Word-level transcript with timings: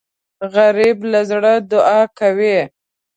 غریب 0.53 0.97
له 1.11 1.19
زړه 1.29 1.53
دعا 1.71 2.01
کوي 2.19 2.57